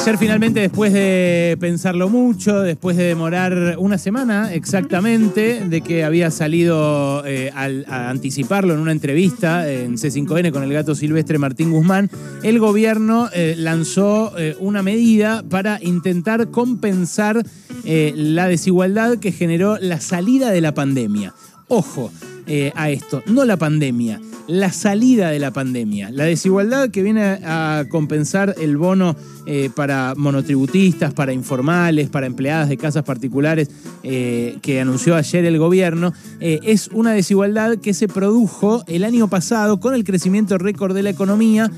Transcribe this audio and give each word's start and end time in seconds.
Ayer 0.00 0.16
finalmente, 0.16 0.60
después 0.60 0.92
de 0.92 1.56
pensarlo 1.60 2.08
mucho, 2.08 2.60
después 2.60 2.96
de 2.96 3.04
demorar 3.04 3.74
una 3.78 3.98
semana 3.98 4.54
exactamente, 4.54 5.62
de 5.68 5.80
que 5.82 6.02
había 6.04 6.30
salido 6.30 7.24
eh, 7.26 7.50
al- 7.54 7.84
a 7.88 8.08
anticiparlo 8.08 8.72
en 8.74 8.80
una 8.80 8.92
entrevista 8.92 9.70
en 9.70 9.96
C5N 9.98 10.50
con 10.52 10.62
el 10.62 10.72
gato 10.72 10.94
silvestre 10.94 11.36
Martín 11.38 11.72
Guzmán, 11.72 12.10
el 12.42 12.58
gobierno 12.58 13.28
eh, 13.34 13.54
lanzó 13.58 14.32
eh, 14.38 14.56
una 14.60 14.82
medida 14.82 15.42
para 15.42 15.78
intentar 15.82 16.48
compensar 16.50 17.42
la 17.84 18.48
desigualdad 18.48 19.16
que 19.18 19.32
generó 19.32 19.78
la 19.80 19.98
salida 20.00 20.50
de 20.50 20.60
la 20.60 20.74
pandemia. 20.74 21.32
Ojo 21.68 22.10
eh, 22.50 22.72
a 22.74 22.88
esto, 22.88 23.22
no 23.26 23.44
la 23.44 23.58
pandemia, 23.58 24.22
la 24.46 24.72
salida 24.72 25.28
de 25.28 25.38
la 25.38 25.50
pandemia. 25.50 26.10
La 26.10 26.24
desigualdad 26.24 26.88
que 26.88 27.02
viene 27.02 27.22
a 27.22 27.84
compensar 27.90 28.54
el 28.58 28.78
bono 28.78 29.14
eh, 29.44 29.68
para 29.74 30.14
monotributistas, 30.16 31.12
para 31.12 31.34
informales, 31.34 32.08
para 32.08 32.26
empleadas 32.26 32.70
de 32.70 32.78
casas 32.78 33.04
particulares 33.04 33.68
eh, 34.02 34.56
que 34.62 34.80
anunció 34.80 35.14
ayer 35.14 35.44
el 35.44 35.58
gobierno, 35.58 36.14
es 36.40 36.88
una 36.88 37.12
desigualdad 37.12 37.78
que 37.78 37.92
se 37.92 38.08
produjo 38.08 38.82
el 38.86 39.04
año 39.04 39.28
pasado 39.28 39.78
con 39.78 39.94
el 39.94 40.04
crecimiento 40.04 40.56
récord 40.56 40.94
de 40.94 41.02
la 41.02 41.10
economía, 41.10 41.70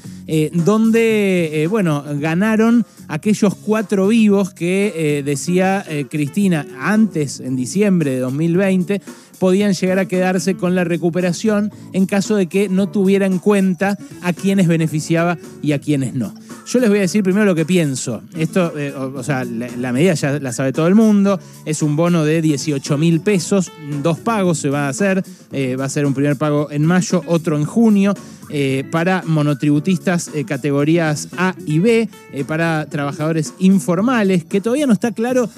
donde, 0.52 1.66
bueno, 1.70 2.04
ganaron 2.18 2.84
aquellos 3.08 3.54
cuatro 3.54 4.08
vivos 4.08 4.52
que 4.52 5.22
decía 5.24 5.84
Cristina 6.10 6.66
antes, 6.78 7.40
en 7.40 7.56
diciembre 7.56 8.12
de 8.12 8.18
2020, 8.20 9.00
podían 9.40 9.72
llegar 9.72 9.98
a 9.98 10.06
quedarse 10.06 10.54
con 10.54 10.76
la 10.76 10.84
recuperación 10.84 11.72
en 11.92 12.06
caso 12.06 12.36
de 12.36 12.46
que 12.46 12.68
no 12.68 12.90
tuviera 12.90 13.26
en 13.26 13.38
cuenta 13.38 13.98
a 14.22 14.32
quienes 14.32 14.68
beneficiaba 14.68 15.38
y 15.62 15.72
a 15.72 15.80
quienes 15.80 16.14
no. 16.14 16.32
Yo 16.66 16.78
les 16.78 16.88
voy 16.88 16.98
a 16.98 17.02
decir 17.02 17.24
primero 17.24 17.46
lo 17.46 17.54
que 17.56 17.64
pienso. 17.64 18.22
Esto, 18.36 18.78
eh, 18.78 18.92
o, 18.92 19.22
sea, 19.24 19.44
la, 19.44 19.66
la 19.76 19.92
medida 19.92 20.14
ya 20.14 20.38
la 20.38 20.52
sabe 20.52 20.72
todo 20.72 20.86
el 20.86 20.94
mundo. 20.94 21.40
Es 21.64 21.82
un 21.82 21.96
bono 21.96 22.24
de 22.24 22.42
18 22.42 22.98
mil 22.98 23.20
pesos. 23.20 23.72
Dos 24.02 24.18
pagos 24.18 24.58
se 24.58 24.68
va 24.68 24.86
a 24.86 24.88
hacer. 24.90 25.24
Eh, 25.52 25.74
va 25.74 25.86
a 25.86 25.88
ser 25.88 26.06
un 26.06 26.14
primer 26.14 26.36
pago 26.36 26.70
en 26.70 26.84
mayo, 26.84 27.22
otro 27.26 27.56
en 27.56 27.64
junio. 27.64 28.14
Eh, 28.52 28.84
para 28.90 29.22
monotributistas 29.26 30.30
eh, 30.34 30.44
categorías 30.44 31.28
A 31.36 31.54
y 31.66 31.78
B, 31.78 32.08
eh, 32.32 32.44
para 32.44 32.86
trabajadores 32.86 33.54
informales, 33.60 34.44
que 34.44 34.60
todavía 34.60 34.86
no 34.86 34.92
está 34.92 35.12
claro 35.12 35.48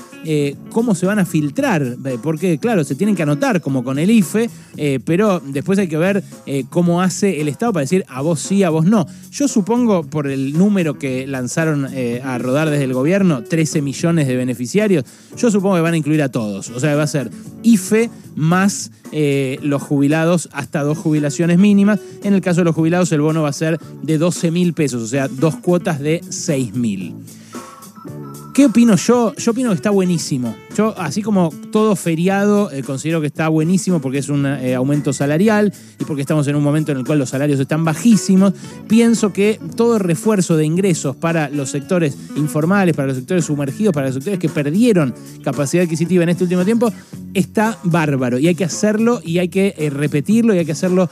cómo 0.70 0.94
se 0.94 1.04
van 1.04 1.18
a 1.18 1.26
filtrar, 1.26 1.96
porque 2.22 2.58
claro, 2.58 2.84
se 2.84 2.94
tienen 2.94 3.16
que 3.16 3.24
anotar 3.24 3.60
como 3.60 3.82
con 3.82 3.98
el 3.98 4.08
IFE, 4.08 4.48
pero 5.04 5.42
después 5.44 5.80
hay 5.80 5.88
que 5.88 5.96
ver 5.96 6.22
cómo 6.70 7.02
hace 7.02 7.40
el 7.40 7.48
Estado 7.48 7.72
para 7.72 7.82
decir 7.82 8.04
a 8.06 8.20
vos 8.20 8.38
sí, 8.38 8.62
a 8.62 8.70
vos 8.70 8.86
no. 8.86 9.04
Yo 9.32 9.48
supongo, 9.48 10.04
por 10.04 10.28
el 10.28 10.56
número 10.56 10.96
que 10.96 11.26
lanzaron 11.26 11.88
a 12.22 12.38
rodar 12.38 12.70
desde 12.70 12.84
el 12.84 12.94
gobierno, 12.94 13.42
13 13.42 13.82
millones 13.82 14.28
de 14.28 14.36
beneficiarios, 14.36 15.04
yo 15.36 15.50
supongo 15.50 15.74
que 15.74 15.80
van 15.80 15.94
a 15.94 15.96
incluir 15.96 16.22
a 16.22 16.28
todos, 16.28 16.70
o 16.70 16.78
sea, 16.78 16.94
va 16.94 17.02
a 17.02 17.08
ser 17.08 17.28
IFE 17.64 18.08
más 18.36 18.90
eh, 19.12 19.58
los 19.62 19.82
jubilados 19.82 20.48
hasta 20.52 20.82
dos 20.82 20.98
jubilaciones 20.98 21.58
mínimas. 21.58 22.00
En 22.22 22.34
el 22.34 22.40
caso 22.40 22.60
de 22.60 22.64
los 22.64 22.74
jubilados, 22.74 23.12
el 23.12 23.20
bono 23.20 23.42
va 23.42 23.48
a 23.48 23.52
ser 23.52 23.78
de 24.02 24.18
12 24.18 24.50
mil 24.50 24.72
pesos, 24.72 25.02
o 25.02 25.06
sea, 25.06 25.28
dos 25.28 25.56
cuotas 25.56 26.00
de 26.00 26.22
6 26.28 26.74
mil. 26.74 27.14
¿Qué 28.54 28.66
opino 28.66 28.96
yo? 28.96 29.34
Yo 29.36 29.52
opino 29.52 29.70
que 29.70 29.76
está 29.76 29.90
buenísimo. 29.90 30.54
Yo, 30.76 30.94
así 30.98 31.20
como 31.20 31.50
todo 31.70 31.96
feriado, 31.96 32.70
eh, 32.70 32.82
considero 32.82 33.20
que 33.20 33.26
está 33.26 33.48
buenísimo 33.48 34.00
porque 34.00 34.18
es 34.18 34.30
un 34.30 34.46
eh, 34.46 34.74
aumento 34.74 35.12
salarial 35.12 35.72
y 36.00 36.04
porque 36.04 36.22
estamos 36.22 36.48
en 36.48 36.56
un 36.56 36.62
momento 36.62 36.92
en 36.92 36.98
el 36.98 37.04
cual 37.04 37.18
los 37.18 37.28
salarios 37.28 37.60
están 37.60 37.84
bajísimos. 37.84 38.54
Pienso 38.88 39.34
que 39.34 39.60
todo 39.76 39.98
refuerzo 39.98 40.56
de 40.56 40.64
ingresos 40.64 41.14
para 41.14 41.50
los 41.50 41.70
sectores 41.70 42.16
informales, 42.36 42.96
para 42.96 43.08
los 43.08 43.18
sectores 43.18 43.44
sumergidos, 43.44 43.92
para 43.92 44.06
los 44.06 44.14
sectores 44.14 44.38
que 44.38 44.48
perdieron 44.48 45.14
capacidad 45.44 45.84
adquisitiva 45.84 46.22
en 46.22 46.30
este 46.30 46.44
último 46.44 46.64
tiempo, 46.64 46.90
está 47.34 47.78
bárbaro. 47.82 48.38
Y 48.38 48.48
hay 48.48 48.54
que 48.54 48.64
hacerlo 48.64 49.20
y 49.22 49.40
hay 49.40 49.48
que 49.48 49.74
eh, 49.76 49.90
repetirlo 49.90 50.54
y 50.54 50.58
hay 50.58 50.64
que 50.64 50.72
hacerlo 50.72 51.10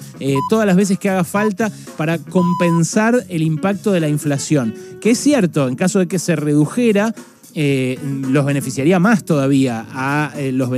todas 0.49 0.67
las 0.67 0.77
veces 0.77 0.99
que 0.99 1.11
haga 1.11 1.25
falta 1.25 1.71
para 1.97 2.19
compensar 2.19 3.27
el 3.29 3.43
impacto 3.43 3.93
de 3.93 4.01
la 4.01 4.09
inflación. 4.09 4.75
Que 5.01 5.11
es 5.11 5.19
cierto, 5.19 5.69
en 5.69 5.77
caso 5.77 5.99
de 5.99 6.09
que 6.09 6.19
se 6.19 6.37
redujera, 6.37 7.15
eh, 7.55 7.99
los 8.03 8.45
beneficiaría 8.45 8.99
más 8.99 9.25
todavía 9.25 9.87
a 9.93 10.33
eh, 10.37 10.53
los, 10.53 10.71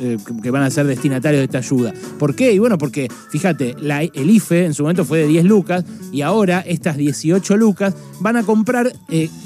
eh, 0.00 0.16
que 0.42 0.50
van 0.50 0.62
a 0.62 0.70
ser 0.70 0.86
destinatarios 0.86 1.40
de 1.40 1.44
esta 1.44 1.58
ayuda. 1.58 1.92
¿Por 2.18 2.34
qué? 2.34 2.52
Y 2.52 2.58
bueno, 2.58 2.78
porque 2.78 3.08
fíjate, 3.30 3.74
la- 3.80 4.02
el 4.02 4.30
IFE 4.30 4.64
en 4.66 4.74
su 4.74 4.82
momento 4.82 5.04
fue 5.04 5.18
de 5.20 5.26
10 5.26 5.44
lucas 5.44 5.84
y 6.12 6.22
ahora 6.22 6.60
estas 6.60 6.96
18 6.96 7.56
lucas 7.56 7.94
van 8.20 8.36
a 8.36 8.42
comprar 8.42 8.92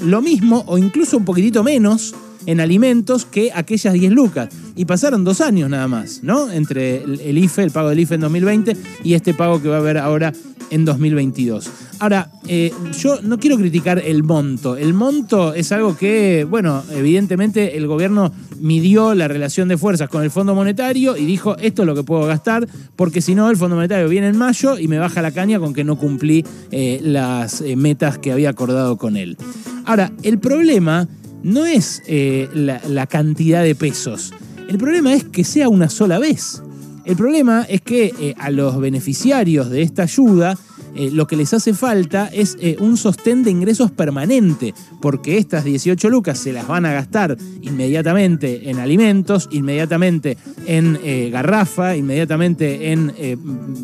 lo 0.01 0.21
mismo 0.21 0.63
o 0.67 0.77
incluso 0.77 1.17
un 1.17 1.25
poquitito 1.25 1.63
menos 1.63 2.13
en 2.45 2.59
alimentos 2.59 3.25
que 3.25 3.51
aquellas 3.53 3.93
10 3.93 4.11
lucas. 4.11 4.49
Y 4.75 4.85
pasaron 4.85 5.23
dos 5.23 5.41
años 5.41 5.69
nada 5.69 5.87
más, 5.87 6.21
¿no? 6.23 6.51
Entre 6.51 7.03
el, 7.03 7.37
IFE, 7.37 7.63
el 7.63 7.71
pago 7.71 7.89
del 7.89 7.99
IFE 7.99 8.15
en 8.15 8.21
2020 8.21 8.77
y 9.03 9.13
este 9.13 9.33
pago 9.33 9.61
que 9.61 9.69
va 9.69 9.75
a 9.75 9.79
haber 9.79 9.97
ahora 9.97 10.33
en 10.71 10.85
2022. 10.85 11.69
Ahora, 11.99 12.29
eh, 12.47 12.71
yo 12.99 13.21
no 13.21 13.39
quiero 13.39 13.57
criticar 13.57 13.99
el 13.99 14.23
monto. 14.23 14.75
El 14.75 14.93
monto 14.93 15.53
es 15.53 15.71
algo 15.71 15.95
que, 15.95 16.45
bueno, 16.49 16.83
evidentemente 16.91 17.77
el 17.77 17.87
gobierno 17.87 18.33
midió 18.59 19.13
la 19.13 19.27
relación 19.27 19.67
de 19.67 19.77
fuerzas 19.77 20.09
con 20.09 20.23
el 20.23 20.31
Fondo 20.31 20.55
Monetario 20.55 21.15
y 21.15 21.25
dijo, 21.25 21.55
esto 21.57 21.83
es 21.83 21.85
lo 21.85 21.95
que 21.95 22.03
puedo 22.03 22.25
gastar, 22.25 22.67
porque 22.95 23.21
si 23.21 23.35
no, 23.35 23.49
el 23.49 23.57
Fondo 23.57 23.75
Monetario 23.75 24.09
viene 24.09 24.27
en 24.27 24.37
mayo 24.37 24.77
y 24.77 24.87
me 24.87 24.97
baja 24.97 25.21
la 25.21 25.31
caña 25.31 25.59
con 25.59 25.73
que 25.73 25.83
no 25.83 25.97
cumplí 25.97 26.45
eh, 26.71 26.99
las 27.01 27.61
eh, 27.61 27.75
metas 27.75 28.17
que 28.17 28.31
había 28.31 28.49
acordado 28.49 28.97
con 28.97 29.17
él. 29.17 29.37
Ahora, 29.85 30.11
el 30.23 30.39
problema 30.39 31.07
no 31.45 31.67
es 31.67 32.01
eh, 32.07 32.49
la, 32.53 33.05
cantidad 33.05 33.63
de 33.63 33.75
pesos. 33.75 34.33
El 34.67 34.79
problema 34.79 35.13
es 35.13 35.23
que 35.23 35.43
sea 35.43 35.69
una 35.69 35.89
sola 35.89 36.17
vez. 36.17 36.63
El 37.05 37.15
problema 37.15 37.67
es 37.69 37.81
que 37.81 38.11
eh, 38.19 38.33
a 38.39 38.49
los 38.49 38.79
beneficiarios 38.79 39.69
de 39.69 39.83
esta 39.83 40.03
ayuda 40.03 40.57
eh, 40.95 41.11
lo 41.11 41.27
que 41.27 41.35
les 41.35 41.53
hace 41.53 41.73
falta 41.73 42.29
es 42.31 42.57
eh, 42.59 42.77
un 42.79 42.95
sostén 42.97 43.43
de 43.43 43.51
ingresos 43.51 43.91
permanente, 43.91 44.73
porque 45.01 45.37
estas 45.37 45.63
18 45.63 46.09
lucas 46.09 46.39
se 46.39 46.53
las 46.53 46.67
van 46.67 46.85
a 46.85 46.93
gastar 46.93 47.37
inmediatamente 47.61 48.69
en 48.69 48.79
alimentos, 48.79 49.49
inmediatamente 49.51 50.37
en 50.65 50.97
eh, 51.03 51.29
garrafa, 51.31 51.97
inmediatamente 51.97 52.91
en 52.91 53.13
eh, 53.17 53.37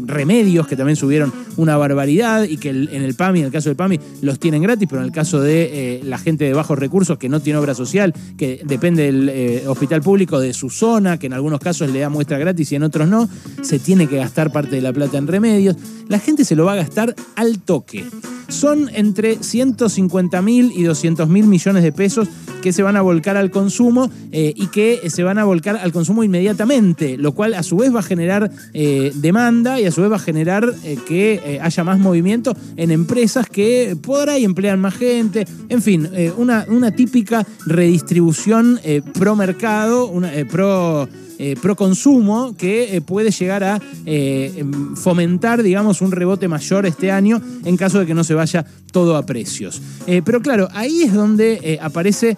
remedios 0.06 0.68
que 0.68 0.76
también 0.76 0.96
subieron 0.96 1.34
una 1.58 1.76
barbaridad 1.76 2.44
y 2.44 2.58
que 2.58 2.70
en 2.70 2.90
el 2.90 3.14
PAMI, 3.14 3.40
en 3.40 3.46
el 3.48 3.52
caso 3.52 3.70
del 3.70 3.76
PAMI, 3.76 4.00
los 4.22 4.40
tienen 4.40 4.62
gratis, 4.62 4.88
pero 4.90 5.02
en 5.02 5.08
el 5.08 5.14
caso 5.14 5.42
de 5.42 6.02
la 6.04 6.18
gente 6.18 6.46
de 6.46 6.54
bajos 6.54 6.80
recursos 6.80 7.18
que 7.18 7.30
no 7.30 7.42
tiene 7.42 7.60
obra 7.60 7.76
social, 7.76 8.14
que 8.38 8.62
depende 8.66 9.12
del 9.12 9.68
hospital 9.68 10.02
público 10.02 10.40
de 10.40 10.54
su 10.54 10.70
zona, 10.70 11.20
que 11.20 11.28
en 11.28 11.34
algunos 11.34 11.60
casos 11.60 11.90
le 11.90 12.00
da 12.00 12.10
muestra 12.10 12.38
gratis 12.38 12.72
y 12.72 12.76
en 12.76 12.84
otros 12.84 13.08
no, 13.08 13.30
se 13.62 13.80
tiene 13.80 14.08
que 14.08 14.18
gastar 14.18 14.52
parte 14.52 14.76
de 14.76 14.82
la 14.82 14.94
plata 14.94 15.18
en 15.18 15.28
remedios. 15.28 15.76
La 16.08 16.20
gente 16.20 16.46
se 16.46 16.56
lo 16.56 16.66
va 16.66 16.74
a 16.74 16.76
gastar 16.76 17.01
al 17.36 17.60
toque. 17.60 18.06
Son 18.48 18.90
entre 18.94 19.42
150 19.42 20.42
mil 20.42 20.72
y 20.76 20.84
200 20.84 21.28
mil 21.30 21.48
millones 21.48 21.84
de 21.84 21.92
pesos 21.92 22.28
que 22.62 22.74
se 22.74 22.84
van 22.84 22.96
a 22.96 23.02
volcar 23.02 23.38
al 23.38 23.50
consumo 23.50 24.12
eh, 24.32 24.54
y 24.56 24.68
que 24.68 25.10
se 25.10 25.24
van 25.24 25.38
a 25.38 25.46
volcar 25.46 25.78
al 25.78 25.92
consumo 25.92 26.24
inmediatamente, 26.24 27.18
lo 27.18 27.32
cual 27.34 27.54
a 27.54 27.64
su 27.64 27.78
vez 27.78 27.94
va 27.96 28.00
a 28.00 28.04
generar 28.04 28.52
eh, 28.74 29.12
demanda 29.16 29.80
y 29.80 29.86
a 29.86 29.92
su 29.92 30.02
vez 30.02 30.12
va 30.12 30.18
a 30.18 30.20
generar 30.20 30.74
eh, 30.84 30.98
que 31.08 31.42
eh, 31.44 31.60
haya 31.62 31.84
más 31.84 32.00
movimiento 32.00 32.56
en 32.76 32.92
empresas 32.92 33.48
que 33.48 33.98
por 34.00 34.30
ahí 34.30 34.44
emplean 34.44 34.80
más 34.80 34.96
gente, 34.96 35.48
en 35.70 35.82
fin, 35.82 36.10
eh, 36.14 36.32
una, 36.38 36.66
una 36.68 36.92
típica 36.92 37.46
redistribución 37.66 38.80
eh, 38.84 39.02
pro 39.18 39.36
mercado, 39.36 40.08
una, 40.08 40.34
eh, 40.34 40.46
pro 40.46 41.08
eh, 41.42 41.56
pro 41.60 41.76
consumo 41.76 42.56
que 42.56 42.96
eh, 42.96 43.02
puede 43.02 43.32
llegar 43.32 43.64
a 43.64 43.82
eh, 44.06 44.54
em, 44.58 44.96
fomentar, 44.96 45.64
digamos, 45.64 46.00
un 46.02 46.12
rebote 46.12 46.48
mayor 46.48 46.86
este 46.86 47.12
año 47.12 47.42
en 47.66 47.78
caso 47.78 48.00
de 48.00 48.06
que 48.06 48.14
no 48.14 48.24
se 48.24 48.36
vaya 48.36 48.64
todo 48.92 49.18
a 49.18 49.26
precios. 49.26 49.82
Eh, 50.06 50.22
pero 50.24 50.40
claro, 50.44 50.68
ahí 50.72 51.02
es 51.02 51.14
donde 51.14 51.80
aparece 51.82 52.38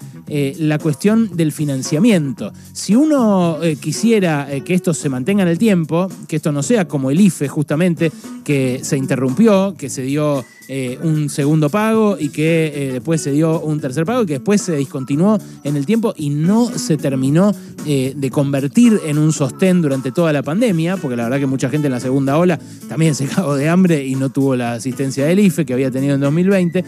la 0.57 0.79
cuestión 0.79 1.35
del 1.35 1.51
financiamiento. 1.51 2.53
Si 2.71 2.95
uno 2.95 3.59
quisiera 3.81 4.47
que 4.63 4.73
esto 4.73 4.93
se 4.93 5.09
mantenga 5.09 5.43
en 5.43 5.49
el 5.49 5.57
tiempo, 5.57 6.07
que 6.27 6.37
esto 6.37 6.51
no 6.51 6.63
sea 6.63 6.87
como 6.87 7.11
el 7.11 7.19
IFE 7.19 7.49
justamente, 7.49 8.11
que 8.45 8.79
se 8.83 8.97
interrumpió, 8.97 9.75
que 9.77 9.89
se 9.89 10.03
dio 10.03 10.45
eh, 10.67 10.97
un 11.03 11.29
segundo 11.29 11.69
pago 11.69 12.17
y 12.17 12.29
que 12.29 12.71
eh, 12.73 12.93
después 12.93 13.21
se 13.21 13.31
dio 13.31 13.59
un 13.59 13.81
tercer 13.81 14.05
pago 14.05 14.23
y 14.23 14.25
que 14.25 14.33
después 14.33 14.61
se 14.61 14.77
discontinuó 14.77 15.37
en 15.63 15.75
el 15.75 15.85
tiempo 15.85 16.13
y 16.15 16.29
no 16.29 16.69
se 16.77 16.95
terminó 16.95 17.53
eh, 17.85 18.13
de 18.15 18.29
convertir 18.29 19.01
en 19.05 19.17
un 19.17 19.33
sostén 19.33 19.81
durante 19.81 20.11
toda 20.11 20.31
la 20.31 20.41
pandemia, 20.41 20.95
porque 20.97 21.17
la 21.17 21.23
verdad 21.23 21.39
que 21.39 21.47
mucha 21.47 21.69
gente 21.69 21.87
en 21.87 21.93
la 21.93 21.99
segunda 21.99 22.37
ola 22.37 22.57
también 22.87 23.13
se 23.13 23.25
cagó 23.27 23.55
de 23.55 23.67
hambre 23.67 24.05
y 24.05 24.15
no 24.15 24.29
tuvo 24.29 24.55
la 24.55 24.73
asistencia 24.73 25.25
del 25.25 25.39
IFE 25.39 25.65
que 25.65 25.73
había 25.73 25.91
tenido 25.91 26.15
en 26.15 26.21
2020. 26.21 26.85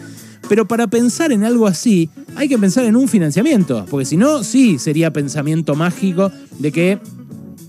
Pero 0.48 0.66
para 0.66 0.86
pensar 0.86 1.32
en 1.32 1.44
algo 1.44 1.66
así, 1.66 2.08
hay 2.36 2.48
que 2.48 2.56
pensar 2.56 2.84
en 2.84 2.96
un 2.96 3.08
financiamiento, 3.08 3.84
porque 3.90 4.06
si 4.06 4.16
no, 4.16 4.42
sí 4.42 4.78
sería 4.78 5.12
pensamiento 5.12 5.74
mágico 5.74 6.30
de 6.58 6.72
que 6.72 6.98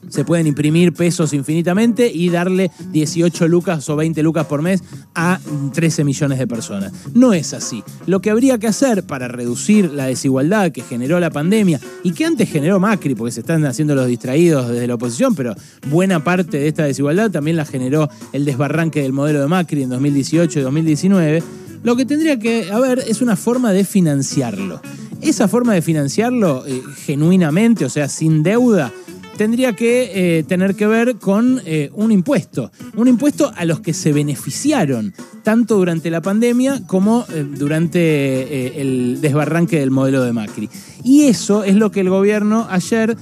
se 0.09 0.25
pueden 0.25 0.47
imprimir 0.47 0.93
pesos 0.93 1.33
infinitamente 1.33 2.11
y 2.11 2.29
darle 2.29 2.71
18 2.91 3.47
lucas 3.47 3.89
o 3.89 3.95
20 3.95 4.21
lucas 4.23 4.45
por 4.45 4.61
mes 4.61 4.83
a 5.15 5.39
13 5.73 6.03
millones 6.03 6.39
de 6.39 6.47
personas. 6.47 6.93
No 7.13 7.33
es 7.33 7.53
así. 7.53 7.83
Lo 8.05 8.21
que 8.21 8.29
habría 8.29 8.57
que 8.57 8.67
hacer 8.67 9.03
para 9.03 9.27
reducir 9.27 9.91
la 9.91 10.05
desigualdad 10.05 10.71
que 10.71 10.81
generó 10.81 11.19
la 11.19 11.29
pandemia 11.29 11.79
y 12.03 12.11
que 12.11 12.25
antes 12.25 12.49
generó 12.49 12.79
Macri, 12.79 13.15
porque 13.15 13.31
se 13.31 13.41
están 13.41 13.65
haciendo 13.65 13.95
los 13.95 14.07
distraídos 14.07 14.69
desde 14.69 14.87
la 14.87 14.95
oposición, 14.95 15.35
pero 15.35 15.55
buena 15.89 16.23
parte 16.23 16.57
de 16.57 16.67
esta 16.67 16.85
desigualdad 16.85 17.31
también 17.31 17.57
la 17.57 17.65
generó 17.65 18.09
el 18.33 18.45
desbarranque 18.45 19.01
del 19.01 19.13
modelo 19.13 19.41
de 19.41 19.47
Macri 19.47 19.83
en 19.83 19.89
2018 19.89 20.59
y 20.59 20.61
2019, 20.61 21.43
lo 21.83 21.95
que 21.95 22.05
tendría 22.05 22.39
que 22.39 22.71
haber 22.71 22.99
es 23.07 23.21
una 23.21 23.35
forma 23.35 23.71
de 23.71 23.85
financiarlo. 23.85 24.81
Esa 25.21 25.47
forma 25.47 25.73
de 25.73 25.81
financiarlo 25.81 26.65
eh, 26.67 26.81
genuinamente, 27.05 27.85
o 27.85 27.89
sea, 27.89 28.07
sin 28.07 28.43
deuda, 28.43 28.91
tendría 29.37 29.73
que 29.73 30.39
eh, 30.39 30.43
tener 30.43 30.75
que 30.75 30.87
ver 30.87 31.17
con 31.17 31.61
eh, 31.65 31.91
un 31.93 32.11
impuesto, 32.11 32.71
un 32.95 33.07
impuesto 33.07 33.51
a 33.55 33.65
los 33.65 33.79
que 33.79 33.93
se 33.93 34.11
beneficiaron, 34.11 35.13
tanto 35.43 35.77
durante 35.77 36.09
la 36.09 36.21
pandemia 36.21 36.81
como 36.87 37.23
eh, 37.29 37.45
durante 37.47 38.81
el 38.81 39.21
desbarranque 39.21 39.79
del 39.79 39.91
modelo 39.91 40.23
de 40.23 40.33
Macri. 40.33 40.69
Y 41.03 41.23
eso 41.25 41.63
es 41.63 41.75
lo 41.75 41.91
que 41.91 42.01
el 42.01 42.09
gobierno 42.09 42.67
ayer 42.69 43.15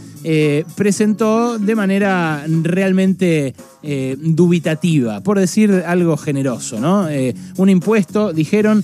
presentó 0.76 1.60
de 1.60 1.76
manera 1.76 2.44
realmente 2.64 3.54
dubitativa, 4.18 5.22
por 5.22 5.38
decir 5.38 5.84
algo 5.86 6.18
generoso, 6.18 6.80
¿no? 6.80 7.08
un 7.58 7.70
impuesto, 7.70 8.34
dijeron, 8.34 8.84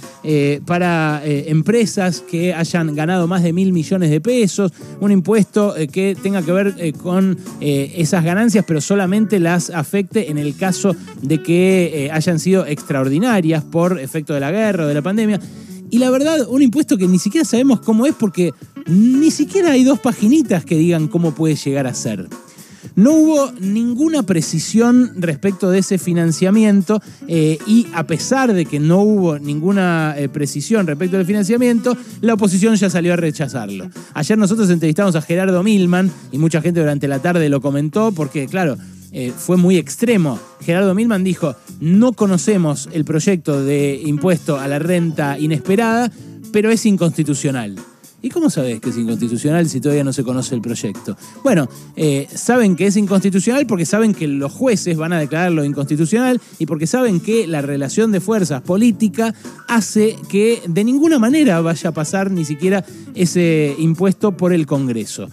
para 0.68 1.24
empresas 1.26 2.22
que 2.30 2.54
hayan 2.54 2.94
ganado 2.94 3.26
más 3.26 3.42
de 3.42 3.54
mil 3.54 3.74
millones 3.74 4.12
de 4.12 4.22
pesos, 4.22 4.72
un 5.00 5.12
impuesto 5.12 5.74
que 5.92 6.16
tenga 6.22 6.44
que 6.44 6.52
ver 6.52 6.94
con 7.02 7.21
eh, 7.60 7.94
esas 7.98 8.24
ganancias, 8.24 8.66
pero 8.68 8.82
solamente 8.82 9.40
las 9.40 9.70
afecte 9.70 10.30
en 10.30 10.38
el 10.38 10.56
caso 10.56 10.96
de 11.22 11.42
que 11.42 12.06
eh, 12.06 12.12
hayan 12.12 12.40
sido 12.40 12.66
extraordinarias 12.66 13.64
por 13.64 14.00
efecto 14.00 14.34
de 14.34 14.40
la 14.40 14.52
guerra 14.52 14.86
o 14.86 14.88
de 14.88 14.94
la 14.94 15.02
pandemia. 15.02 15.40
Y 15.90 15.98
la 15.98 16.10
verdad, 16.10 16.48
un 16.48 16.62
impuesto 16.62 16.98
que 16.98 17.08
ni 17.08 17.20
siquiera 17.20 17.46
sabemos 17.46 17.82
cómo 17.82 18.06
es 18.06 18.16
porque 18.16 18.52
ni 18.88 19.30
siquiera 19.30 19.72
hay 19.72 19.84
dos 19.84 20.00
paginitas 20.00 20.64
que 20.64 20.76
digan 20.76 21.08
cómo 21.08 21.34
puede 21.36 21.56
llegar 21.56 21.86
a 21.86 21.94
ser. 21.94 22.28
No 22.96 23.14
hubo 23.14 23.52
ninguna 23.60 24.24
precisión 24.24 25.12
respecto 25.18 25.70
de 25.70 25.80
ese 25.80 25.98
financiamiento 25.98 27.02
eh, 27.28 27.58
y 27.68 27.88
a 27.94 28.06
pesar 28.06 28.54
de 28.54 28.66
que 28.66 28.80
no 28.80 29.00
hubo 29.00 29.40
ninguna 29.40 30.16
eh, 30.18 30.30
precisión 30.30 30.88
respecto 30.88 31.18
del 31.18 31.26
financiamiento, 31.26 31.98
la 32.22 32.34
oposición 32.34 32.76
ya 32.76 32.90
salió 32.90 33.14
a 33.14 33.18
rechazarlo. 33.18 33.90
Ayer 34.14 34.38
nosotros 34.38 34.70
entrevistamos 34.70 35.16
a 35.16 35.22
Gerardo 35.22 35.64
Milman 35.64 36.12
y 36.32 36.38
mucha 36.38 36.62
gente 36.62 36.80
durante 36.80 37.08
la 37.08 37.20
tarde 37.20 37.50
lo 37.50 37.62
comentó 37.62 38.12
porque, 38.12 38.48
claro, 38.48 38.78
eh, 39.12 39.34
fue 39.36 39.58
muy 39.58 39.78
extremo. 39.78 40.40
Gerardo 40.62 40.96
Milman 40.96 41.24
dijo, 41.24 41.56
no 41.80 42.14
conocemos 42.14 42.88
el 42.94 43.04
proyecto 43.04 43.64
de 43.64 44.02
impuesto 44.06 44.58
a 44.58 44.68
la 44.68 44.80
renta 44.80 45.38
inesperada, 45.38 46.12
pero 46.54 46.72
es 46.72 46.86
inconstitucional. 46.86 47.76
¿Y 48.24 48.30
cómo 48.30 48.50
sabes 48.50 48.80
que 48.80 48.92
es 48.92 48.98
inconstitucional 48.98 49.68
si 49.68 49.82
todavía 49.82 50.04
no 50.04 50.14
se 50.14 50.24
conoce 50.24 50.54
el 50.54 50.62
proyecto? 50.62 51.18
Bueno, 51.44 51.68
eh, 51.96 52.28
saben 52.34 52.76
que 52.76 52.86
es 52.86 52.96
inconstitucional 52.96 53.66
porque 53.66 53.86
saben 53.86 54.14
que 54.14 54.28
los 54.28 54.52
jueces 54.52 54.96
van 54.96 55.14
a 55.14 55.20
declararlo 55.20 55.66
inconstitucional 55.66 56.40
y 56.60 56.68
porque 56.68 56.86
saben 56.86 57.20
que 57.20 57.48
la 57.48 57.64
relación 57.64 58.12
de 58.12 58.20
fuerzas 58.20 58.62
política 58.62 59.34
hace 59.68 60.16
que 60.30 60.62
de 60.68 60.84
ninguna 60.84 61.18
manera 61.18 61.62
vaya 61.62 61.90
a 61.90 61.94
pasar 61.94 62.30
ni 62.30 62.46
siquiera 62.46 62.86
ese 63.16 63.76
impuesto 63.80 64.38
por 64.38 64.54
el 64.54 64.68
Congreso. 64.68 65.28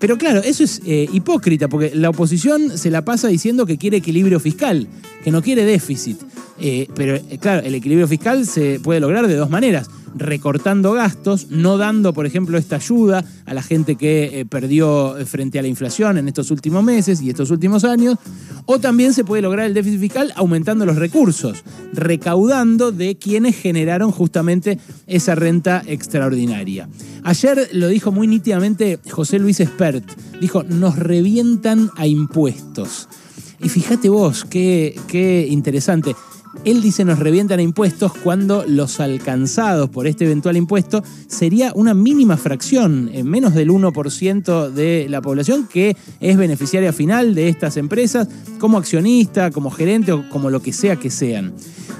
Pero 0.00 0.18
claro, 0.18 0.40
eso 0.40 0.64
es 0.64 0.82
eh, 0.84 1.08
hipócrita 1.12 1.68
porque 1.68 1.92
la 1.94 2.10
oposición 2.10 2.76
se 2.76 2.90
la 2.90 3.04
pasa 3.04 3.28
diciendo 3.28 3.66
que 3.66 3.78
quiere 3.78 3.98
equilibrio 3.98 4.40
fiscal, 4.40 4.88
que 5.22 5.30
no 5.30 5.42
quiere 5.42 5.64
déficit. 5.64 6.18
Eh, 6.58 6.88
pero 6.94 7.18
claro, 7.40 7.62
el 7.66 7.74
equilibrio 7.74 8.06
fiscal 8.06 8.46
se 8.46 8.80
puede 8.80 9.00
lograr 9.00 9.26
de 9.26 9.36
dos 9.36 9.50
maneras 9.50 9.88
recortando 10.14 10.92
gastos, 10.92 11.48
no 11.50 11.78
dando, 11.78 12.12
por 12.12 12.26
ejemplo, 12.26 12.58
esta 12.58 12.76
ayuda 12.76 13.24
a 13.46 13.54
la 13.54 13.62
gente 13.62 13.96
que 13.96 14.40
eh, 14.40 14.46
perdió 14.46 15.16
eh, 15.18 15.26
frente 15.26 15.58
a 15.58 15.62
la 15.62 15.68
inflación 15.68 16.18
en 16.18 16.28
estos 16.28 16.50
últimos 16.50 16.84
meses 16.84 17.20
y 17.20 17.30
estos 17.30 17.50
últimos 17.50 17.84
años, 17.84 18.18
o 18.66 18.78
también 18.78 19.14
se 19.14 19.24
puede 19.24 19.42
lograr 19.42 19.66
el 19.66 19.74
déficit 19.74 20.00
fiscal 20.00 20.32
aumentando 20.36 20.86
los 20.86 20.96
recursos, 20.96 21.64
recaudando 21.92 22.92
de 22.92 23.16
quienes 23.16 23.56
generaron 23.56 24.10
justamente 24.10 24.78
esa 25.06 25.34
renta 25.34 25.82
extraordinaria. 25.86 26.88
Ayer 27.24 27.68
lo 27.72 27.88
dijo 27.88 28.12
muy 28.12 28.26
nítidamente 28.26 28.98
José 29.10 29.38
Luis 29.38 29.60
Espert, 29.60 30.04
dijo, 30.40 30.62
nos 30.64 30.98
revientan 30.98 31.90
a 31.96 32.06
impuestos. 32.06 33.08
Y 33.60 33.68
fíjate 33.68 34.08
vos, 34.08 34.44
qué, 34.44 34.98
qué 35.06 35.46
interesante. 35.48 36.16
Él 36.64 36.82
dice 36.82 37.04
nos 37.04 37.18
revientan 37.18 37.58
a 37.58 37.62
impuestos 37.62 38.12
cuando 38.12 38.64
los 38.66 39.00
alcanzados 39.00 39.90
por 39.90 40.06
este 40.06 40.24
eventual 40.24 40.56
impuesto 40.56 41.02
sería 41.26 41.72
una 41.74 41.94
mínima 41.94 42.36
fracción, 42.36 43.10
en 43.12 43.26
menos 43.26 43.54
del 43.54 43.70
1% 43.70 44.70
de 44.70 45.06
la 45.08 45.20
población 45.20 45.66
que 45.66 45.96
es 46.20 46.36
beneficiaria 46.36 46.92
final 46.92 47.34
de 47.34 47.48
estas 47.48 47.76
empresas, 47.76 48.28
como 48.58 48.78
accionista, 48.78 49.50
como 49.50 49.70
gerente 49.70 50.12
o 50.12 50.28
como 50.28 50.50
lo 50.50 50.62
que 50.62 50.72
sea 50.72 50.96
que 50.96 51.10
sean. 51.10 51.52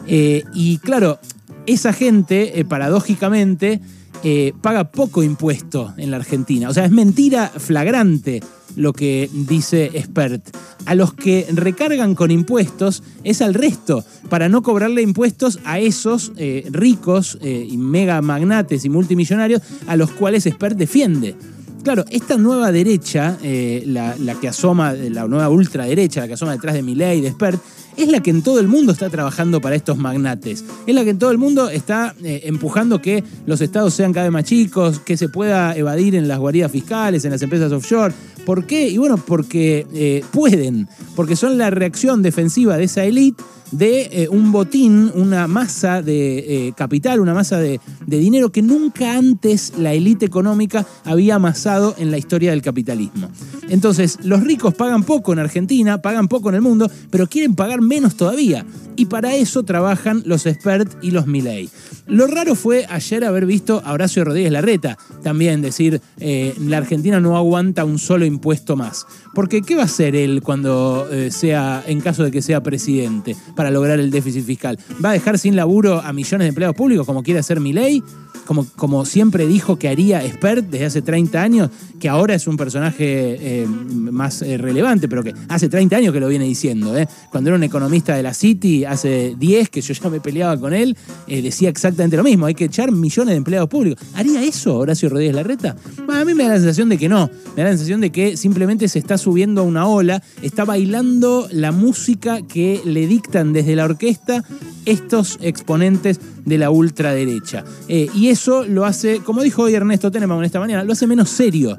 Eh, 0.06 0.44
y 0.54 0.78
claro, 0.78 1.18
esa 1.66 1.92
gente, 1.92 2.60
eh, 2.60 2.64
paradójicamente, 2.64 3.80
eh, 4.24 4.52
paga 4.60 4.92
poco 4.92 5.22
impuesto 5.22 5.94
en 5.96 6.10
la 6.10 6.18
Argentina. 6.18 6.68
O 6.68 6.74
sea, 6.74 6.84
es 6.84 6.92
mentira 6.92 7.48
flagrante 7.48 8.40
lo 8.76 8.92
que 8.92 9.28
dice 9.32 9.90
Expert. 9.94 10.44
A 10.86 10.94
los 10.94 11.14
que 11.14 11.46
recargan 11.52 12.14
con 12.14 12.30
impuestos 12.30 13.02
es 13.24 13.42
al 13.42 13.54
resto, 13.54 14.04
para 14.28 14.48
no 14.48 14.62
cobrarle 14.62 15.02
impuestos 15.02 15.60
a 15.64 15.78
esos 15.78 16.32
eh, 16.36 16.66
ricos 16.70 17.38
eh, 17.40 17.66
y 17.70 17.76
mega 17.76 18.20
magnates 18.22 18.84
y 18.84 18.88
multimillonarios 18.88 19.62
a 19.86 19.96
los 19.96 20.10
cuales 20.10 20.46
Expert 20.46 20.76
defiende. 20.76 21.36
Claro, 21.82 22.04
esta 22.10 22.36
nueva 22.36 22.70
derecha, 22.70 23.36
la, 23.42 24.14
la, 24.16 24.34
que 24.36 24.46
asoma, 24.46 24.92
la 24.92 25.26
nueva 25.26 25.48
ultraderecha, 25.48 26.20
la 26.20 26.28
que 26.28 26.34
asoma 26.34 26.52
detrás 26.52 26.74
de 26.74 26.82
Milley 26.82 27.18
y 27.18 27.20
de 27.22 27.28
Expert, 27.28 27.60
es 27.96 28.08
la 28.08 28.20
que 28.20 28.30
en 28.30 28.42
todo 28.42 28.60
el 28.60 28.68
mundo 28.68 28.92
está 28.92 29.10
trabajando 29.10 29.60
para 29.60 29.76
estos 29.76 29.96
magnates. 29.96 30.64
Es 30.86 30.94
la 30.94 31.04
que 31.04 31.10
en 31.10 31.18
todo 31.18 31.30
el 31.30 31.38
mundo 31.38 31.68
está 31.68 32.14
eh, 32.22 32.42
empujando 32.44 33.02
que 33.02 33.22
los 33.46 33.60
estados 33.60 33.94
sean 33.94 34.12
cada 34.12 34.26
vez 34.26 34.32
más 34.32 34.44
chicos, 34.44 35.00
que 35.00 35.16
se 35.16 35.28
pueda 35.28 35.76
evadir 35.76 36.14
en 36.14 36.28
las 36.28 36.38
guaridas 36.38 36.72
fiscales, 36.72 37.24
en 37.24 37.32
las 37.32 37.42
empresas 37.42 37.72
offshore. 37.72 38.14
¿Por 38.44 38.66
qué? 38.66 38.88
Y 38.88 38.98
bueno, 38.98 39.16
porque 39.16 39.86
eh, 39.92 40.24
pueden, 40.32 40.88
porque 41.14 41.36
son 41.36 41.58
la 41.58 41.70
reacción 41.70 42.22
defensiva 42.22 42.76
de 42.76 42.84
esa 42.84 43.04
élite 43.04 43.42
de 43.72 44.08
eh, 44.12 44.28
un 44.28 44.52
botín, 44.52 45.10
una 45.14 45.48
masa 45.48 46.02
de 46.02 46.68
eh, 46.68 46.72
capital, 46.76 47.20
una 47.20 47.34
masa 47.34 47.58
de, 47.58 47.80
dinero 48.06 48.52
que 48.52 48.62
nunca 48.62 49.16
antes 49.16 49.72
la 49.78 49.94
élite 49.94 50.26
económica 50.26 50.86
había 51.04 51.36
amasado 51.36 51.94
en 51.98 52.10
la 52.10 52.18
historia 52.18 52.50
del 52.50 52.62
capitalismo. 52.62 53.30
Entonces, 53.68 54.18
los 54.22 54.44
ricos 54.44 54.74
pagan 54.74 55.02
poco 55.02 55.32
en 55.32 55.38
Argentina, 55.38 56.02
pagan 56.02 56.28
poco 56.28 56.50
en 56.50 56.56
el 56.56 56.60
mundo, 56.60 56.90
pero 57.10 57.26
quieren 57.26 57.54
pagar 57.54 57.80
menos 57.80 58.14
todavía. 58.14 58.64
Y 58.94 59.06
para 59.06 59.34
eso 59.34 59.62
trabajan 59.62 60.22
los 60.26 60.44
experts 60.44 60.98
y 61.00 61.10
los 61.12 61.26
Milley. 61.26 61.70
Lo 62.06 62.26
raro 62.26 62.54
fue 62.54 62.84
ayer 62.90 63.24
haber 63.24 63.46
visto 63.46 63.80
a 63.86 63.92
Horacio 63.92 64.22
Rodríguez 64.24 64.52
Larreta 64.52 64.98
también 65.22 65.62
decir 65.62 66.02
la 66.18 66.76
Argentina 66.76 67.18
no 67.20 67.36
aguanta 67.38 67.86
un 67.86 67.98
solo 67.98 68.26
impuesto 68.32 68.76
más. 68.76 69.06
Porque 69.34 69.62
¿qué 69.62 69.76
va 69.76 69.82
a 69.82 69.86
hacer 69.86 70.16
él 70.16 70.42
cuando 70.42 71.06
sea, 71.30 71.82
en 71.86 72.00
caso 72.00 72.24
de 72.24 72.30
que 72.30 72.42
sea 72.42 72.62
presidente? 72.62 73.36
para 73.54 73.70
lograr 73.70 74.00
el 74.00 74.10
déficit 74.10 74.44
fiscal. 74.44 74.78
¿Va 75.04 75.10
a 75.10 75.12
dejar 75.12 75.38
sin 75.38 75.56
laburo 75.56 76.00
a 76.00 76.12
millones 76.12 76.44
de 76.44 76.48
empleados 76.48 76.76
públicos 76.76 77.06
como 77.06 77.22
quiere 77.22 77.40
hacer 77.40 77.60
mi 77.60 77.72
ley? 77.72 78.02
Como, 78.46 78.66
como 78.76 79.04
siempre 79.04 79.46
dijo 79.46 79.78
que 79.78 79.88
haría 79.88 80.24
Expert 80.24 80.66
desde 80.68 80.86
hace 80.86 81.02
30 81.02 81.40
años, 81.40 81.70
que 82.00 82.08
ahora 82.08 82.34
es 82.34 82.48
un 82.48 82.56
personaje 82.56 83.62
eh, 83.62 83.66
más 83.66 84.42
eh, 84.42 84.58
relevante, 84.58 85.08
pero 85.08 85.22
que 85.22 85.32
hace 85.48 85.68
30 85.68 85.96
años 85.96 86.12
que 86.12 86.18
lo 86.18 86.26
viene 86.26 86.44
diciendo. 86.44 86.96
¿eh? 86.96 87.06
Cuando 87.30 87.50
era 87.50 87.56
un 87.56 87.62
economista 87.62 88.16
de 88.16 88.22
la 88.24 88.34
City, 88.34 88.84
hace 88.84 89.36
10 89.38 89.68
que 89.68 89.80
yo 89.80 89.94
ya 89.94 90.10
me 90.10 90.20
peleaba 90.20 90.58
con 90.58 90.74
él, 90.74 90.96
decía 91.26 91.68
exactamente 91.68 92.16
lo 92.16 92.24
mismo, 92.24 92.46
hay 92.46 92.54
que 92.54 92.64
echar 92.64 92.90
millones 92.90 93.32
de 93.32 93.36
empleados 93.36 93.68
públicos. 93.68 94.04
¿Haría 94.14 94.42
eso 94.42 94.76
Horacio 94.76 95.08
Rodríguez 95.08 95.36
Larreta? 95.36 95.76
a 96.08 96.24
mí 96.24 96.34
me 96.34 96.42
da 96.42 96.50
la 96.50 96.56
sensación 96.56 96.88
de 96.88 96.98
que 96.98 97.08
no, 97.08 97.30
me 97.56 97.62
da 97.62 97.70
la 97.70 97.76
sensación 97.76 98.00
de 98.00 98.10
que 98.10 98.21
simplemente 98.36 98.88
se 98.88 98.98
está 98.98 99.18
subiendo 99.18 99.62
a 99.62 99.64
una 99.64 99.86
ola, 99.86 100.22
está 100.42 100.64
bailando 100.64 101.48
la 101.50 101.72
música 101.72 102.42
que 102.42 102.80
le 102.84 103.06
dictan 103.06 103.52
desde 103.52 103.76
la 103.76 103.84
orquesta 103.84 104.44
estos 104.84 105.38
exponentes 105.40 106.20
de 106.44 106.58
la 106.58 106.70
ultraderecha. 106.70 107.64
Eh, 107.88 108.08
y 108.14 108.28
eso 108.28 108.64
lo 108.64 108.84
hace, 108.84 109.20
como 109.20 109.42
dijo 109.42 109.62
hoy 109.62 109.74
Ernesto 109.74 110.10
Tenenbaum 110.10 110.42
esta 110.42 110.60
mañana, 110.60 110.84
lo 110.84 110.92
hace 110.92 111.06
menos 111.06 111.30
serio 111.30 111.76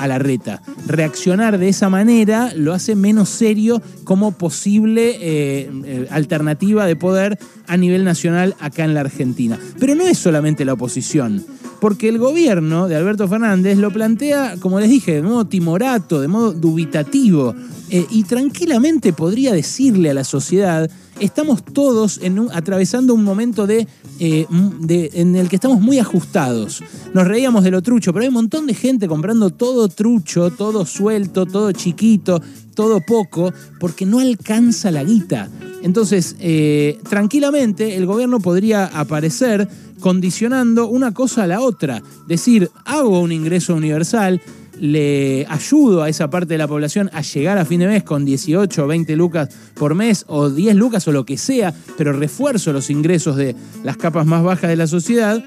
a 0.00 0.08
la 0.08 0.18
reta. 0.18 0.62
Reaccionar 0.86 1.58
de 1.58 1.68
esa 1.68 1.90
manera 1.90 2.52
lo 2.56 2.72
hace 2.72 2.96
menos 2.96 3.28
serio 3.28 3.82
como 4.04 4.32
posible 4.32 5.16
eh, 5.20 5.70
eh, 5.84 6.06
alternativa 6.10 6.86
de 6.86 6.96
poder 6.96 7.38
a 7.66 7.76
nivel 7.76 8.04
nacional 8.04 8.56
acá 8.60 8.84
en 8.84 8.94
la 8.94 9.00
Argentina. 9.00 9.58
Pero 9.78 9.94
no 9.94 10.06
es 10.06 10.18
solamente 10.18 10.64
la 10.64 10.72
oposición. 10.72 11.44
Porque 11.80 12.08
el 12.08 12.18
gobierno 12.18 12.88
de 12.88 12.96
Alberto 12.96 13.26
Fernández 13.26 13.78
lo 13.78 13.90
plantea, 13.90 14.56
como 14.60 14.80
les 14.80 14.90
dije, 14.90 15.14
de 15.14 15.22
modo 15.22 15.46
timorato, 15.46 16.20
de 16.20 16.28
modo 16.28 16.52
dubitativo, 16.52 17.54
eh, 17.88 18.06
y 18.10 18.22
tranquilamente 18.24 19.12
podría 19.12 19.52
decirle 19.52 20.10
a 20.10 20.14
la 20.14 20.24
sociedad, 20.24 20.88
estamos 21.18 21.64
todos 21.64 22.20
atravesando 22.52 23.14
un 23.14 23.24
momento 23.24 23.66
de, 23.66 23.88
eh, 24.20 24.46
de, 24.80 25.10
en 25.14 25.34
el 25.34 25.48
que 25.48 25.56
estamos 25.56 25.80
muy 25.80 25.98
ajustados. 25.98 26.82
Nos 27.14 27.26
reíamos 27.26 27.64
de 27.64 27.70
lo 27.70 27.82
trucho, 27.82 28.12
pero 28.12 28.22
hay 28.22 28.28
un 28.28 28.34
montón 28.34 28.66
de 28.66 28.74
gente 28.74 29.08
comprando 29.08 29.50
todo 29.50 29.88
trucho, 29.88 30.50
todo 30.50 30.86
suelto, 30.86 31.46
todo 31.46 31.72
chiquito, 31.72 32.40
todo 32.74 33.00
poco, 33.00 33.52
porque 33.78 34.06
no 34.06 34.20
alcanza 34.20 34.90
la 34.90 35.02
guita. 35.02 35.48
Entonces, 35.82 36.36
eh, 36.40 36.98
tranquilamente 37.08 37.96
el 37.96 38.06
gobierno 38.06 38.40
podría 38.40 38.86
aparecer 38.86 39.68
condicionando 40.00 40.88
una 40.88 41.12
cosa 41.12 41.44
a 41.44 41.46
la 41.46 41.60
otra. 41.60 42.02
Decir, 42.26 42.70
hago 42.84 43.20
un 43.20 43.32
ingreso 43.32 43.74
universal, 43.74 44.40
le 44.78 45.46
ayudo 45.48 46.02
a 46.02 46.08
esa 46.08 46.30
parte 46.30 46.54
de 46.54 46.58
la 46.58 46.68
población 46.68 47.10
a 47.12 47.20
llegar 47.20 47.58
a 47.58 47.64
fin 47.64 47.80
de 47.80 47.86
mes 47.86 48.02
con 48.02 48.24
18 48.24 48.84
o 48.84 48.86
20 48.86 49.14
lucas 49.16 49.50
por 49.74 49.94
mes 49.94 50.24
o 50.26 50.48
10 50.48 50.74
lucas 50.76 51.06
o 51.08 51.12
lo 51.12 51.26
que 51.26 51.36
sea, 51.36 51.74
pero 51.98 52.12
refuerzo 52.12 52.72
los 52.72 52.88
ingresos 52.88 53.36
de 53.36 53.54
las 53.84 53.96
capas 53.96 54.26
más 54.26 54.42
bajas 54.42 54.70
de 54.70 54.76
la 54.76 54.86
sociedad 54.86 55.44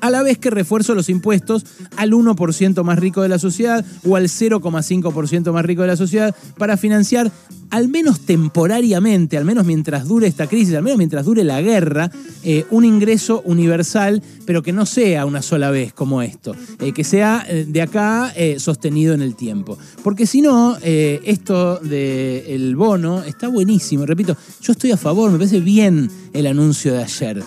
a 0.00 0.10
la 0.10 0.22
vez 0.22 0.38
que 0.38 0.50
refuerzo 0.50 0.94
los 0.94 1.08
impuestos 1.08 1.64
al 1.96 2.12
1% 2.12 2.82
más 2.84 2.98
rico 2.98 3.22
de 3.22 3.28
la 3.28 3.38
sociedad 3.38 3.84
o 4.06 4.16
al 4.16 4.24
0,5% 4.24 5.52
más 5.52 5.64
rico 5.64 5.82
de 5.82 5.88
la 5.88 5.96
sociedad 5.96 6.34
para 6.56 6.76
financiar 6.76 7.30
al 7.70 7.88
menos 7.88 8.20
temporariamente, 8.20 9.36
al 9.36 9.44
menos 9.44 9.66
mientras 9.66 10.06
dure 10.06 10.26
esta 10.26 10.46
crisis, 10.46 10.74
al 10.74 10.82
menos 10.82 10.98
mientras 10.98 11.24
dure 11.24 11.44
la 11.44 11.60
guerra, 11.60 12.10
eh, 12.42 12.64
un 12.70 12.84
ingreso 12.84 13.42
universal, 13.44 14.22
pero 14.46 14.62
que 14.62 14.72
no 14.72 14.86
sea 14.86 15.26
una 15.26 15.42
sola 15.42 15.70
vez 15.70 15.92
como 15.92 16.22
esto, 16.22 16.54
eh, 16.80 16.92
que 16.92 17.04
sea 17.04 17.44
eh, 17.48 17.66
de 17.68 17.82
acá 17.82 18.32
sostenido 18.58 19.14
en 19.14 19.22
el 19.22 19.34
tiempo. 19.34 19.78
Porque 20.02 20.26
si 20.26 20.40
no, 20.40 20.76
esto 20.82 21.78
del 21.78 22.76
bono 22.76 23.22
está 23.22 23.48
buenísimo, 23.48 24.06
repito, 24.06 24.36
yo 24.60 24.72
estoy 24.72 24.92
a 24.92 24.96
favor, 24.96 25.30
me 25.30 25.38
parece 25.38 25.60
bien 25.60 26.10
el 26.32 26.46
anuncio 26.46 26.92
de 26.92 27.02
ayer, 27.02 27.42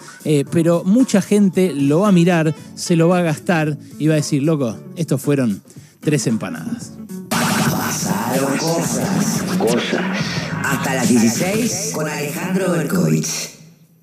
pero 0.51 0.84
mucha 0.84 1.22
gente 1.22 1.74
lo 1.74 2.01
va 2.01 2.10
a 2.10 2.12
mirar, 2.12 2.54
se 2.75 2.96
lo 2.96 3.08
va 3.08 3.20
a 3.20 3.22
gastar 3.22 3.78
y 4.00 4.08
va 4.08 4.13
a 4.13 4.18
decir, 4.18 4.44
loco, 4.44 4.75
estos 4.96 5.22
fueron 5.22 5.62
tres 6.01 6.28
empanadas. 6.28 7.00
Cosas. 8.46 9.44
Cosas. 9.60 10.02
Hasta 10.66 10.96
las 10.96 11.08
16 11.08 11.92
con 11.94 12.10
Alejandro 12.10 12.72
Berkovich. 12.72 13.61